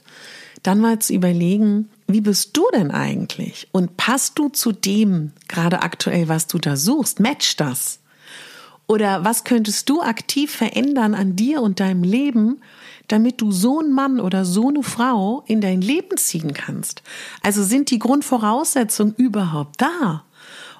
dann 0.63 0.79
mal 0.79 0.99
zu 0.99 1.11
überlegen, 1.11 1.89
wie 2.13 2.21
bist 2.21 2.55
du 2.57 2.65
denn 2.73 2.91
eigentlich? 2.91 3.67
Und 3.71 3.97
passt 3.97 4.39
du 4.39 4.49
zu 4.49 4.71
dem 4.71 5.31
gerade 5.47 5.81
aktuell, 5.81 6.27
was 6.27 6.47
du 6.47 6.57
da 6.57 6.75
suchst? 6.75 7.19
Match 7.19 7.55
das? 7.57 7.99
Oder 8.87 9.23
was 9.23 9.43
könntest 9.43 9.89
du 9.89 10.01
aktiv 10.01 10.51
verändern 10.51 11.15
an 11.15 11.35
dir 11.35 11.61
und 11.61 11.79
deinem 11.79 12.03
Leben, 12.03 12.61
damit 13.07 13.39
du 13.39 13.51
so 13.51 13.79
einen 13.79 13.93
Mann 13.93 14.19
oder 14.19 14.43
so 14.43 14.69
eine 14.69 14.83
Frau 14.83 15.43
in 15.47 15.61
dein 15.61 15.81
Leben 15.81 16.17
ziehen 16.17 16.53
kannst? 16.53 17.01
Also 17.41 17.63
sind 17.63 17.89
die 17.89 17.99
Grundvoraussetzungen 17.99 19.15
überhaupt 19.15 19.81
da? 19.81 20.23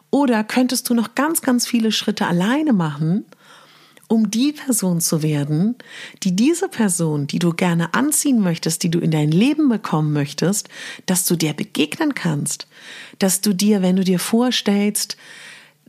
Oder 0.09 0.43
könntest 0.43 0.89
du 0.89 0.93
noch 0.93 1.15
ganz, 1.15 1.41
ganz 1.41 1.65
viele 1.65 1.93
Schritte 1.93 2.27
alleine 2.27 2.73
machen, 2.73 3.25
um 4.11 4.29
die 4.29 4.51
Person 4.51 4.99
zu 4.99 5.23
werden, 5.23 5.75
die 6.23 6.35
diese 6.35 6.67
Person, 6.67 7.27
die 7.27 7.39
du 7.39 7.53
gerne 7.53 7.93
anziehen 7.93 8.41
möchtest, 8.41 8.83
die 8.83 8.91
du 8.91 8.99
in 8.99 9.09
dein 9.09 9.31
Leben 9.31 9.69
bekommen 9.69 10.11
möchtest, 10.11 10.67
dass 11.05 11.25
du 11.25 11.37
dir 11.37 11.53
begegnen 11.53 12.13
kannst, 12.13 12.67
dass 13.19 13.39
du 13.39 13.53
dir, 13.53 13.81
wenn 13.81 13.95
du 13.95 14.03
dir 14.03 14.19
vorstellst, 14.19 15.15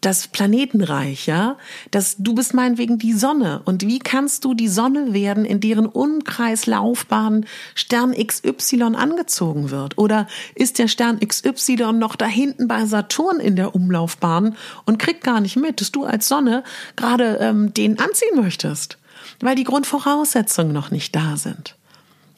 das 0.02 0.26
Planetenreich, 0.26 1.26
ja, 1.26 1.56
dass 1.90 2.16
du 2.18 2.35
bist 2.35 2.54
meinetwegen 2.54 2.99
die 2.99 3.12
Sonne 3.12 3.62
und 3.64 3.87
wie 3.87 4.00
kannst 4.00 4.44
du 4.44 4.52
die 4.52 4.68
Sonne 4.68 5.14
werden, 5.14 5.44
in 5.44 5.61
deren 5.61 5.87
Umkreislaufbahn 5.87 7.47
Stern 7.75 8.12
XY 8.12 8.94
angezogen 8.97 9.71
wird? 9.71 9.97
Oder 9.97 10.26
ist 10.54 10.78
der 10.78 10.88
Stern 10.88 11.21
XY 11.21 11.92
noch 11.94 12.16
da 12.16 12.26
hinten 12.26 12.68
bei 12.68 12.85
Saturn 12.85 13.38
in 13.38 13.56
der 13.56 13.75
Umlaufbahn 13.75 14.56
und 14.85 14.99
kriegt 14.99 15.23
gar 15.23 15.40
nicht 15.40 15.56
mit, 15.56 15.80
dass 15.80 15.92
du 15.92 16.04
als 16.04 16.28
Sonne 16.28 16.64
gerade 16.97 17.38
ähm, 17.40 17.73
den 17.73 17.99
anziehen 17.99 18.37
möchtest, 18.37 18.99
weil 19.40 19.54
die 19.54 19.64
Grundvoraussetzungen 19.64 20.73
noch 20.73 20.90
nicht 20.90 21.14
da 21.14 21.37
sind. 21.37 21.76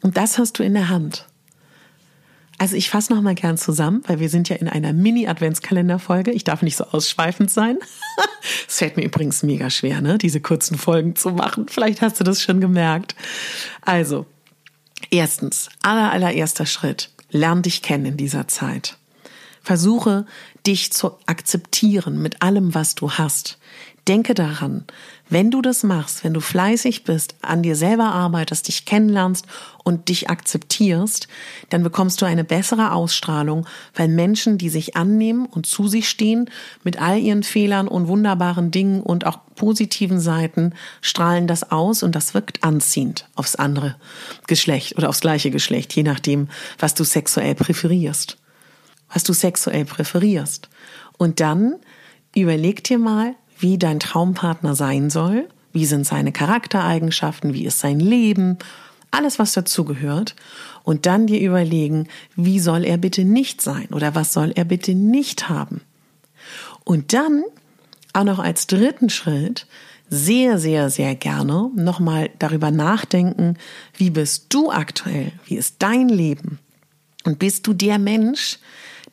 Und 0.02 0.18
das 0.18 0.38
hast 0.38 0.59
du 0.59 0.62
in 0.62 0.75
der 0.75 0.90
Hand. 0.90 1.26
Also 2.58 2.76
ich 2.76 2.90
fasse 2.90 3.12
nochmal 3.12 3.34
gern 3.34 3.58
zusammen, 3.58 4.02
weil 4.06 4.20
wir 4.20 4.28
sind 4.28 4.49
ja 4.49 4.56
in 4.56 4.68
einer 4.68 4.92
Mini-Adventskalenderfolge. 4.92 6.30
Ich 6.30 6.44
darf 6.44 6.62
nicht 6.62 6.76
so 6.76 6.84
ausschweifend 6.84 7.50
sein. 7.50 7.78
Es 8.68 8.78
fällt 8.78 8.96
mir 8.96 9.04
übrigens 9.04 9.42
mega 9.42 9.70
schwer, 9.70 10.02
ne, 10.02 10.18
diese 10.18 10.40
kurzen 10.40 10.76
Folgen 10.76 11.16
zu 11.16 11.30
machen. 11.30 11.66
Vielleicht 11.68 12.02
hast 12.02 12.20
du 12.20 12.25
das 12.25 12.42
schon 12.42 12.61
gemerkt. 12.61 13.14
Also, 13.80 14.26
erstens, 15.11 15.70
aller, 15.82 16.12
allererster 16.12 16.66
Schritt. 16.66 17.11
Lern 17.30 17.62
dich 17.62 17.80
kennen 17.80 18.04
in 18.04 18.16
dieser 18.16 18.46
Zeit. 18.46 18.99
Versuche, 19.64 20.26
dich 20.66 20.92
zu 20.92 21.12
akzeptieren 21.25 22.21
mit 22.21 22.42
allem, 22.42 22.75
was 22.75 22.94
du 22.94 23.12
hast. 23.12 23.59
Denke 24.06 24.35
daran, 24.35 24.85
wenn 25.30 25.50
du 25.50 25.62
das 25.62 25.83
machst, 25.83 26.23
wenn 26.23 26.35
du 26.35 26.40
fleißig 26.40 27.04
bist, 27.04 27.37
an 27.40 27.62
dir 27.62 27.75
selber 27.75 28.12
arbeitest, 28.12 28.68
dich 28.68 28.85
kennenlernst 28.85 29.47
und 29.83 30.11
dich 30.11 30.28
akzeptierst, 30.28 31.28
dann 31.71 31.83
bekommst 31.83 32.21
du 32.21 32.26
eine 32.26 32.44
bessere 32.44 32.92
Ausstrahlung, 32.92 33.66
weil 33.94 34.09
Menschen, 34.09 34.59
die 34.59 34.68
sich 34.68 34.97
annehmen 34.97 35.47
und 35.47 35.64
zu 35.64 35.88
sich 35.88 36.11
stehen, 36.11 36.50
mit 36.83 37.00
all 37.00 37.18
ihren 37.18 37.42
Fehlern 37.42 37.88
und 37.88 38.06
wunderbaren 38.06 38.71
Dingen 38.71 39.02
und 39.02 39.25
auch 39.25 39.38
positiven 39.56 40.21
Seiten, 40.21 40.75
strahlen 41.00 41.47
das 41.47 41.71
aus 41.71 42.02
und 42.02 42.14
das 42.14 42.35
wirkt 42.35 42.62
anziehend 42.62 43.26
aufs 43.35 43.56
andere 43.56 43.97
Geschlecht 44.47 44.99
oder 44.99 45.09
aufs 45.09 45.23
gleiche 45.23 45.50
Geschlecht, 45.50 45.94
je 45.94 46.02
nachdem, 46.02 46.49
was 46.78 46.92
du 46.92 47.04
sexuell 47.04 47.54
präferierst. 47.54 48.37
Was 49.14 49.23
du 49.23 49.33
sexuell 49.33 49.87
präferierst. 49.87 50.68
Und 51.16 51.40
dann 51.40 51.76
überleg 52.35 52.85
dir 52.85 52.99
mal, 52.99 53.35
wie 53.59 53.78
dein 53.78 54.00
Traumpartner 54.00 54.75
sein 54.75 55.09
soll, 55.09 55.49
wie 55.73 55.87
sind 55.87 56.06
seine 56.06 56.33
Charaktereigenschaften, 56.33 57.54
wie 57.54 57.64
ist 57.64 57.78
sein 57.78 58.00
Leben, 58.00 58.59
alles, 59.11 59.38
was 59.38 59.52
dazugehört. 59.52 60.35
Und 60.83 61.06
dann 61.06 61.26
dir 61.26 61.40
überlegen, 61.40 62.09
wie 62.37 62.61
soll 62.61 62.85
er 62.85 62.99
bitte 62.99 63.25
nicht 63.25 63.62
sein 63.62 63.88
oder 63.92 64.14
was 64.14 64.33
soll 64.33 64.52
er 64.54 64.64
bitte 64.64 64.94
nicht 64.94 65.49
haben. 65.49 65.80
Und 66.85 67.12
dann 67.14 67.44
auch 68.12 68.25
noch 68.25 68.38
als 68.38 68.66
dritten 68.66 69.09
Schritt 69.09 69.66
sehr, 70.11 70.59
sehr, 70.59 70.90
sehr 70.90 71.14
gerne 71.14 71.71
nochmal 71.75 72.30
darüber 72.38 72.71
nachdenken, 72.71 73.56
wie 73.97 74.11
bist 74.11 74.47
du 74.50 74.71
aktuell, 74.71 75.33
wie 75.47 75.56
ist 75.56 75.76
dein 75.78 76.09
Leben 76.09 76.59
und 77.25 77.38
bist 77.38 77.66
du 77.66 77.73
der 77.73 77.99
Mensch, 77.99 78.59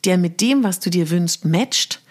der 0.04 0.18
mit 0.18 0.40
dem, 0.40 0.64
was 0.64 0.80
du 0.80 0.90
dir 0.90 1.10
wünschst, 1.10 1.44
matcht 1.44 2.02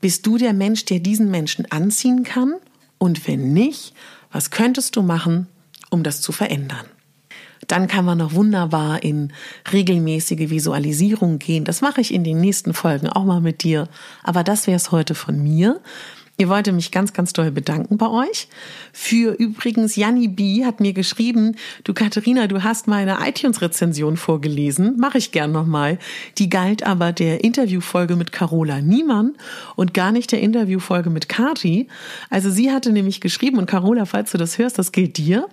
bist 0.00 0.26
du 0.26 0.38
der 0.38 0.52
Mensch, 0.52 0.84
der 0.84 1.00
diesen 1.00 1.30
Menschen 1.30 1.70
anziehen 1.70 2.22
kann? 2.24 2.54
Und 2.98 3.26
wenn 3.26 3.52
nicht, 3.52 3.94
was 4.32 4.50
könntest 4.50 4.96
du 4.96 5.02
machen, 5.02 5.46
um 5.90 6.02
das 6.02 6.20
zu 6.20 6.32
verändern? 6.32 6.86
Dann 7.66 7.86
kann 7.86 8.04
man 8.04 8.18
noch 8.18 8.32
wunderbar 8.32 9.02
in 9.02 9.32
regelmäßige 9.72 10.50
Visualisierung 10.50 11.38
gehen. 11.38 11.64
Das 11.64 11.80
mache 11.80 12.00
ich 12.00 12.14
in 12.14 12.24
den 12.24 12.40
nächsten 12.40 12.72
Folgen 12.72 13.08
auch 13.08 13.24
mal 13.24 13.40
mit 13.40 13.62
dir. 13.62 13.88
Aber 14.22 14.42
das 14.42 14.66
wäre 14.66 14.76
es 14.76 14.90
heute 14.90 15.14
von 15.14 15.42
mir. 15.42 15.80
Ihr 16.40 16.48
wollte 16.48 16.70
mich 16.70 16.92
ganz, 16.92 17.12
ganz 17.12 17.32
doll 17.32 17.50
bedanken 17.50 17.98
bei 17.98 18.08
euch. 18.08 18.46
Für 18.92 19.32
übrigens, 19.32 19.96
Janni 19.96 20.28
B. 20.28 20.64
hat 20.64 20.78
mir 20.78 20.92
geschrieben, 20.92 21.56
du 21.82 21.92
Katharina, 21.94 22.46
du 22.46 22.62
hast 22.62 22.86
meine 22.86 23.18
iTunes-Rezension 23.26 24.16
vorgelesen. 24.16 24.96
Mache 24.98 25.18
ich 25.18 25.32
gern 25.32 25.50
nochmal. 25.50 25.98
Die 26.38 26.48
galt 26.48 26.84
aber 26.84 27.10
der 27.10 27.42
Interviewfolge 27.42 28.14
mit 28.14 28.30
Carola 28.30 28.80
Niemann 28.80 29.34
und 29.74 29.94
gar 29.94 30.12
nicht 30.12 30.30
der 30.30 30.40
Interviewfolge 30.40 31.10
mit 31.10 31.28
Kati. 31.28 31.88
Also 32.30 32.50
sie 32.50 32.70
hatte 32.70 32.92
nämlich 32.92 33.20
geschrieben, 33.20 33.58
und 33.58 33.66
Carola, 33.66 34.04
falls 34.04 34.30
du 34.30 34.38
das 34.38 34.58
hörst, 34.58 34.78
das 34.78 34.92
gilt 34.92 35.16
dir. 35.16 35.48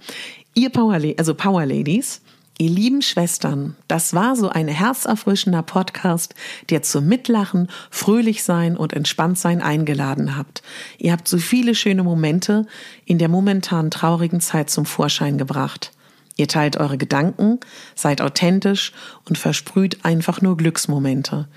Ihr 0.54 0.70
Power, 0.70 1.00
also 1.18 1.34
Power 1.34 1.66
Ladies, 1.66 2.22
Ihr 2.58 2.70
lieben 2.70 3.02
Schwestern, 3.02 3.76
das 3.90 4.14
war 4.14 4.38
so 4.38 4.48
ein 4.48 4.70
herzerfrischender 4.70 5.62
Podcast, 5.62 6.36
der 6.70 6.84
zum 6.84 7.06
Mitlachen, 7.06 7.68
fröhlich 7.92 8.44
sein 8.44 8.78
und 8.78 8.94
entspannt 8.94 9.38
sein 9.38 9.62
eingeladen 9.62 10.38
habt. 10.38 10.64
Ihr 10.98 11.12
habt 11.12 11.28
so 11.28 11.38
viele 11.38 11.76
schöne 11.76 12.04
Momente 12.04 12.66
in 13.04 13.18
der 13.18 13.28
momentan 13.28 13.92
traurigen 13.92 14.40
Zeit 14.40 14.70
zum 14.70 14.86
Vorschein 14.86 15.38
gebracht. 15.38 15.92
Ihr 16.38 16.48
teilt 16.48 16.78
eure 16.78 16.98
Gedanken, 16.98 17.60
seid 17.94 18.22
authentisch 18.22 18.94
und 19.28 19.38
versprüht 19.38 20.06
einfach 20.06 20.42
nur 20.42 20.56
Glücksmomente. 20.56 21.50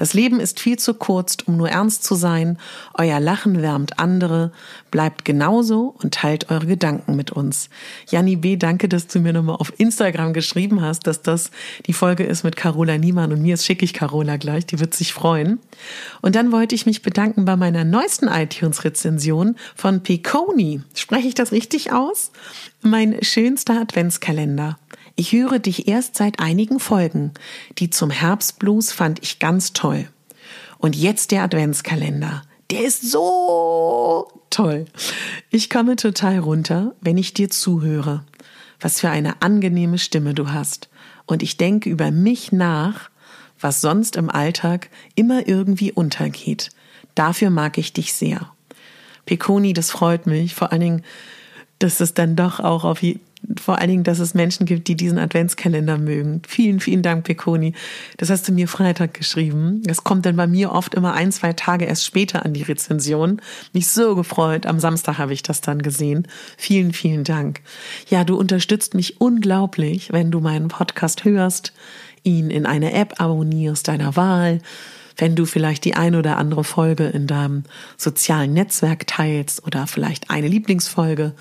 Das 0.00 0.14
Leben 0.14 0.40
ist 0.40 0.60
viel 0.60 0.78
zu 0.78 0.94
kurz, 0.94 1.36
um 1.44 1.58
nur 1.58 1.68
ernst 1.68 2.04
zu 2.04 2.14
sein. 2.14 2.56
Euer 2.94 3.20
Lachen 3.20 3.60
wärmt 3.60 3.98
andere. 3.98 4.50
Bleibt 4.90 5.26
genauso 5.26 5.94
und 6.02 6.14
teilt 6.14 6.50
eure 6.50 6.64
Gedanken 6.64 7.16
mit 7.16 7.32
uns. 7.32 7.68
Janni 8.08 8.36
B., 8.36 8.56
danke, 8.56 8.88
dass 8.88 9.08
du 9.08 9.20
mir 9.20 9.34
nochmal 9.34 9.56
auf 9.56 9.78
Instagram 9.78 10.32
geschrieben 10.32 10.80
hast, 10.80 11.06
dass 11.06 11.20
das 11.20 11.50
die 11.84 11.92
Folge 11.92 12.24
ist 12.24 12.44
mit 12.44 12.56
Carola 12.56 12.96
Niemann 12.96 13.30
und 13.30 13.42
mir 13.42 13.58
schicke 13.58 13.84
ich 13.84 13.92
Carola 13.92 14.38
gleich, 14.38 14.64
die 14.64 14.80
wird 14.80 14.94
sich 14.94 15.12
freuen. 15.12 15.60
Und 16.22 16.34
dann 16.34 16.50
wollte 16.50 16.74
ich 16.74 16.86
mich 16.86 17.02
bedanken 17.02 17.44
bei 17.44 17.56
meiner 17.56 17.84
neuesten 17.84 18.28
iTunes-Rezension 18.28 19.56
von 19.76 20.02
Piconi. 20.02 20.80
Spreche 20.94 21.28
ich 21.28 21.34
das 21.34 21.52
richtig 21.52 21.92
aus? 21.92 22.32
Mein 22.80 23.22
schönster 23.22 23.78
Adventskalender. 23.78 24.78
Ich 25.20 25.32
höre 25.32 25.58
dich 25.58 25.86
erst 25.86 26.16
seit 26.16 26.40
einigen 26.40 26.80
Folgen. 26.80 27.32
Die 27.76 27.90
zum 27.90 28.08
Herbstblues 28.08 28.90
fand 28.90 29.22
ich 29.22 29.38
ganz 29.38 29.74
toll. 29.74 30.08
Und 30.78 30.96
jetzt 30.96 31.30
der 31.30 31.42
Adventskalender. 31.42 32.40
Der 32.70 32.84
ist 32.84 33.02
so 33.02 34.32
toll. 34.48 34.86
Ich 35.50 35.68
komme 35.68 35.96
total 35.96 36.38
runter, 36.38 36.94
wenn 37.02 37.18
ich 37.18 37.34
dir 37.34 37.50
zuhöre. 37.50 38.24
Was 38.80 39.00
für 39.00 39.10
eine 39.10 39.42
angenehme 39.42 39.98
Stimme 39.98 40.32
du 40.32 40.52
hast. 40.52 40.88
Und 41.26 41.42
ich 41.42 41.58
denke 41.58 41.90
über 41.90 42.10
mich 42.10 42.50
nach, 42.50 43.10
was 43.60 43.82
sonst 43.82 44.16
im 44.16 44.30
Alltag 44.30 44.88
immer 45.16 45.46
irgendwie 45.46 45.92
untergeht. 45.92 46.70
Dafür 47.14 47.50
mag 47.50 47.76
ich 47.76 47.92
dich 47.92 48.14
sehr. 48.14 48.50
Peconi, 49.26 49.74
das 49.74 49.90
freut 49.90 50.26
mich. 50.26 50.54
Vor 50.54 50.72
allen 50.72 50.80
Dingen, 50.80 51.04
dass 51.78 52.00
es 52.00 52.14
dann 52.14 52.36
doch 52.36 52.58
auch 52.58 52.84
auf 52.84 53.02
vor 53.58 53.78
allen 53.78 53.90
Dingen, 53.90 54.04
dass 54.04 54.18
es 54.18 54.34
Menschen 54.34 54.66
gibt, 54.66 54.88
die 54.88 54.96
diesen 54.96 55.18
Adventskalender 55.18 55.98
mögen. 55.98 56.42
Vielen, 56.46 56.80
vielen 56.80 57.02
Dank, 57.02 57.24
Peconi. 57.24 57.74
Das 58.16 58.30
hast 58.30 58.48
du 58.48 58.52
mir 58.52 58.68
Freitag 58.68 59.14
geschrieben. 59.14 59.82
Das 59.84 60.04
kommt 60.04 60.26
dann 60.26 60.36
bei 60.36 60.46
mir 60.46 60.72
oft 60.72 60.94
immer 60.94 61.14
ein, 61.14 61.32
zwei 61.32 61.52
Tage 61.52 61.86
erst 61.86 62.04
später 62.04 62.44
an 62.44 62.52
die 62.52 62.62
Rezension. 62.62 63.40
Mich 63.72 63.88
so 63.88 64.14
gefreut. 64.14 64.66
Am 64.66 64.78
Samstag 64.78 65.18
habe 65.18 65.32
ich 65.32 65.42
das 65.42 65.60
dann 65.60 65.82
gesehen. 65.82 66.28
Vielen, 66.56 66.92
vielen 66.92 67.24
Dank. 67.24 67.60
Ja, 68.08 68.24
du 68.24 68.36
unterstützt 68.36 68.94
mich 68.94 69.20
unglaublich, 69.20 70.12
wenn 70.12 70.30
du 70.30 70.40
meinen 70.40 70.68
Podcast 70.68 71.24
hörst, 71.24 71.72
ihn 72.22 72.50
in 72.50 72.66
eine 72.66 72.92
App 72.92 73.20
abonnierst 73.20 73.88
deiner 73.88 74.16
Wahl 74.16 74.60
wenn 75.16 75.36
du 75.36 75.44
vielleicht 75.44 75.84
die 75.84 75.96
ein 75.96 76.14
oder 76.14 76.38
andere 76.38 76.64
Folge 76.64 77.04
in 77.04 77.26
deinem 77.26 77.64
sozialen 77.98 78.54
Netzwerk 78.54 79.06
teilst 79.06 79.66
oder 79.66 79.86
vielleicht 79.86 80.30
eine 80.30 80.48
Lieblingsfolge 80.48 81.34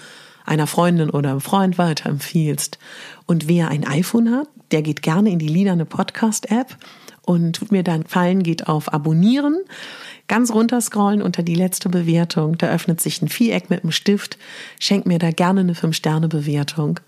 einer 0.49 0.67
Freundin 0.67 1.09
oder 1.11 1.29
einem 1.29 1.41
Freund 1.41 1.77
weiterempfiehlst. 1.77 2.79
Und 3.27 3.47
wer 3.47 3.69
ein 3.69 3.85
iPhone 3.85 4.31
hat, 4.31 4.47
der 4.71 4.81
geht 4.81 5.01
gerne 5.01 5.29
in 5.29 5.39
die 5.39 5.47
Lilane 5.47 5.85
Podcast-App 5.85 6.75
und 7.21 7.55
tut 7.55 7.71
mir 7.71 7.83
dann 7.83 8.03
Gefallen, 8.03 8.41
geht 8.41 8.67
auf 8.67 8.91
Abonnieren, 8.91 9.59
ganz 10.27 10.51
runterscrollen 10.51 11.21
unter 11.21 11.43
die 11.43 11.53
letzte 11.53 11.89
Bewertung. 11.89 12.57
Da 12.57 12.69
öffnet 12.69 12.99
sich 12.99 13.21
ein 13.21 13.29
Viereck 13.29 13.69
mit 13.69 13.83
einem 13.83 13.91
Stift. 13.91 14.39
Schenk 14.79 15.05
mir 15.05 15.19
da 15.19 15.29
gerne 15.29 15.59
eine 15.59 15.73
5-Sterne-Bewertung. 15.73 16.99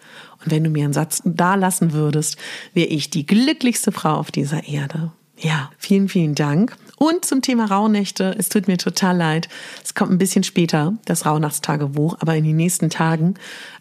Und 0.44 0.52
wenn 0.52 0.64
du 0.64 0.70
mir 0.70 0.84
einen 0.84 0.94
Satz 0.94 1.24
da 1.26 1.56
lassen 1.56 1.94
würdest, 1.94 2.38
wäre 2.76 2.90
ich 2.90 3.10
die 3.10 3.26
glücklichste 3.26 3.92
Frau 3.92 4.14
auf 4.14 4.30
dieser 4.32 4.68
Erde. 4.68 5.12
Ja, 5.40 5.72
vielen, 5.80 6.08
vielen 6.08 6.36
Dank. 6.36 6.76
Und 7.02 7.26
zum 7.26 7.42
Thema 7.42 7.66
Rauhnächte, 7.66 8.36
es 8.38 8.50
tut 8.50 8.68
mir 8.68 8.78
total 8.78 9.18
leid. 9.18 9.50
Es 9.84 9.96
kommt 9.96 10.12
ein 10.12 10.20
bisschen 10.20 10.44
später, 10.44 10.94
das 11.06 11.26
Rauhnachtstagebuch, 11.26 12.18
aber 12.20 12.36
in 12.36 12.44
den 12.44 12.56
nächsten 12.56 12.92
Tagen. 12.92 13.34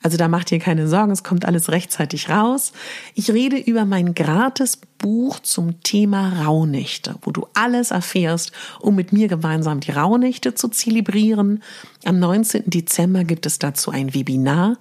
Also 0.02 0.16
da 0.16 0.26
macht 0.26 0.50
ihr 0.52 0.59
keine 0.59 0.88
Sorgen, 0.88 1.12
es 1.12 1.22
kommt 1.22 1.44
alles 1.44 1.68
rechtzeitig 1.68 2.30
raus. 2.30 2.72
Ich 3.14 3.30
rede 3.30 3.59
über 3.59 3.85
mein 3.85 4.14
gratis 4.14 4.78
Buch 4.96 5.38
zum 5.40 5.83
Thema 5.83 6.44
Rauhnächte, 6.46 7.16
wo 7.20 7.30
du 7.30 7.46
alles 7.52 7.90
erfährst, 7.90 8.52
um 8.80 8.94
mit 8.94 9.12
mir 9.12 9.28
gemeinsam 9.28 9.80
die 9.80 9.92
Rauhnächte 9.92 10.54
zu 10.54 10.68
zelebrieren. 10.68 11.62
Am 12.06 12.18
19. 12.18 12.70
Dezember 12.70 13.24
gibt 13.24 13.44
es 13.44 13.59
dazu 13.59 13.90
ein 13.90 14.14
Webinar. 14.14 14.78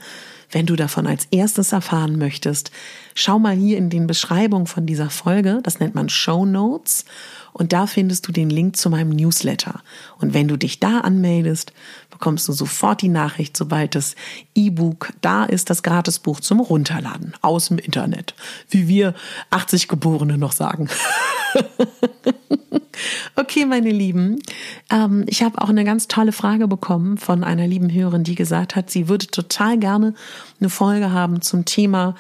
Wenn 0.52 0.66
du 0.66 0.76
davon 0.76 1.06
als 1.06 1.28
erstes 1.30 1.72
erfahren 1.72 2.18
möchtest, 2.18 2.72
schau 3.14 3.38
mal 3.38 3.56
hier 3.56 3.78
in 3.78 3.90
den 3.90 4.08
Beschreibungen 4.08 4.66
von 4.66 4.86
dieser 4.86 5.10
Folge, 5.10 5.60
das 5.62 5.80
nennt 5.80 5.94
man 5.94 6.10
Show 6.10 6.46
Notes, 6.46 7.06
und 7.54 7.74
da 7.74 7.88
findest 7.88 8.28
du 8.28 8.32
den 8.32 8.50
Link 8.50 8.78
zu 8.78 8.90
meinem 8.90 9.10
Newsletter. 9.10 9.82
Und 10.20 10.34
wenn 10.34 10.48
du 10.48 10.58
dich 10.58 10.80
da 10.80 11.00
anmeldest, 11.00 11.74
bekommst 12.10 12.48
du 12.48 12.54
sofort 12.54 13.02
die 13.02 13.10
Nachricht, 13.10 13.58
sobald 13.58 13.96
das 13.96 14.16
E-Book 14.56 15.14
da 15.22 15.46
ist, 15.46 15.70
das 15.70 15.84
Gratisbuch 15.84 16.40
zum 16.40 16.60
Runterladen 16.60 17.34
aus 17.42 17.68
dem 17.68 17.78
Internet, 17.78 18.34
wie 18.70 18.88
wir 18.88 19.14
80 19.50 19.88
Geborene 19.88 20.38
noch 20.38 20.52
sagen. 20.52 20.90
Okay, 23.36 23.66
meine 23.66 23.90
Lieben, 23.90 24.42
ähm, 24.90 25.24
ich 25.28 25.44
habe 25.44 25.62
auch 25.62 25.70
eine 25.70 25.86
ganz 25.86 26.08
tolle 26.08 26.34
Frage 26.34 26.68
bekommen 26.68 27.18
von 27.18 27.44
einer 27.46 27.68
lieben 27.68 27.92
Hörerin, 27.92 28.24
die 28.24 28.36
gesagt 28.36 28.76
hat, 28.76 28.90
sie 28.90 29.08
würde 29.08 29.28
total 29.28 29.78
gerne 29.78 30.14
eine 30.60 30.70
Folge 30.70 31.12
haben 31.12 31.42
zum 31.42 31.64
Thema, 31.64 32.16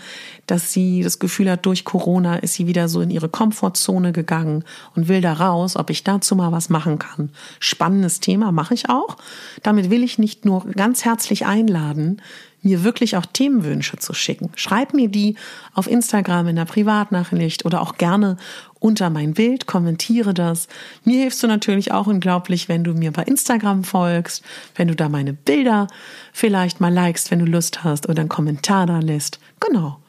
dass 0.47 0.71
sie 0.71 1.03
das 1.03 1.19
Gefühl 1.19 1.51
hat, 1.51 1.65
durch 1.65 1.83
Corona 1.83 2.37
ist 2.37 2.53
sie 2.53 2.67
wieder 2.67 2.87
so 2.87 3.01
in 3.01 3.09
ihre 3.09 3.27
Komfortzone 3.27 4.13
gegangen 4.13 4.63
und 4.95 5.09
will 5.09 5.21
da 5.21 5.33
raus, 5.33 5.75
ob 5.75 5.89
ich 5.89 6.03
dazu 6.03 6.35
mal 6.35 6.51
was 6.51 6.69
machen 6.69 6.99
kann. 6.99 7.31
Spannendes 7.59 8.21
Thema 8.21 8.51
mache 8.51 8.73
ich 8.73 8.89
auch. 8.89 9.17
Damit 9.61 9.89
will 9.89 10.03
ich 10.03 10.19
nicht 10.19 10.45
nur 10.45 10.65
ganz 10.71 11.03
herzlich 11.03 11.45
einladen, 11.45 12.21
mir 12.61 12.83
wirklich 12.83 13.15
auch 13.15 13.25
Themenwünsche 13.25 13.97
zu 13.97 14.13
schicken. 14.13 14.51
Schreib 14.55 14.93
mir 14.93 15.09
die 15.09 15.35
auf 15.73 15.87
Instagram 15.87 16.47
in 16.47 16.55
der 16.55 16.65
Privatnachricht 16.65 17.65
oder 17.65 17.81
auch 17.81 17.97
gerne 17.97 18.37
unter 18.79 19.09
mein 19.09 19.33
Bild, 19.33 19.65
kommentiere 19.65 20.33
das. 20.33 20.67
Mir 21.03 21.19
hilfst 21.19 21.43
du 21.43 21.47
natürlich 21.47 21.91
auch 21.91 22.07
unglaublich, 22.07 22.69
wenn 22.69 22.83
du 22.83 22.93
mir 22.93 23.11
bei 23.11 23.23
Instagram 23.23 23.83
folgst, 23.83 24.43
wenn 24.75 24.87
du 24.87 24.95
da 24.95 25.09
meine 25.09 25.33
Bilder 25.33 25.87
vielleicht 26.33 26.79
mal 26.79 26.93
likest, 26.93 27.31
wenn 27.31 27.39
du 27.39 27.45
Lust 27.45 27.83
hast 27.83 28.07
oder 28.07 28.21
einen 28.21 28.29
Kommentar 28.29 28.85
da 28.85 28.99
lässt. 28.99 29.39
Genau. 29.59 29.99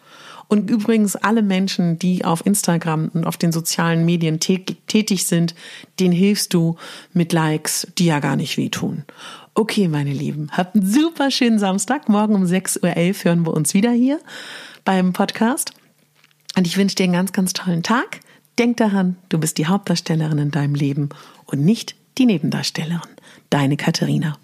Und 0.50 0.68
übrigens 0.68 1.14
alle 1.14 1.42
Menschen, 1.42 1.96
die 2.00 2.24
auf 2.24 2.44
Instagram 2.44 3.08
und 3.14 3.24
auf 3.24 3.36
den 3.36 3.52
sozialen 3.52 4.04
Medien 4.04 4.40
tätig 4.40 5.24
sind, 5.26 5.54
denen 6.00 6.12
hilfst 6.12 6.52
du 6.52 6.74
mit 7.12 7.32
Likes, 7.32 7.86
die 7.98 8.06
ja 8.06 8.18
gar 8.18 8.34
nicht 8.34 8.56
wehtun. 8.56 9.04
Okay, 9.60 9.88
meine 9.88 10.14
Lieben, 10.14 10.48
habt 10.52 10.74
einen 10.74 10.90
super 10.90 11.30
schönen 11.30 11.58
Samstag. 11.58 12.08
Morgen 12.08 12.34
um 12.34 12.44
6.11 12.44 12.80
Uhr 12.82 13.24
hören 13.24 13.44
wir 13.44 13.52
uns 13.52 13.74
wieder 13.74 13.90
hier 13.90 14.18
beim 14.86 15.12
Podcast. 15.12 15.74
Und 16.56 16.66
ich 16.66 16.78
wünsche 16.78 16.96
dir 16.96 17.04
einen 17.04 17.12
ganz, 17.12 17.32
ganz 17.34 17.52
tollen 17.52 17.82
Tag. 17.82 18.20
Denk 18.58 18.78
daran, 18.78 19.16
du 19.28 19.38
bist 19.38 19.58
die 19.58 19.66
Hauptdarstellerin 19.66 20.38
in 20.38 20.50
deinem 20.50 20.74
Leben 20.74 21.10
und 21.44 21.62
nicht 21.62 21.94
die 22.16 22.24
Nebendarstellerin. 22.24 23.10
Deine 23.50 23.76
Katharina. 23.76 24.38